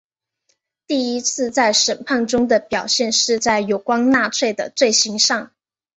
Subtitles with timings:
[0.87, 5.51] 第一次在审判中的表现是在有关纳粹的罪行上。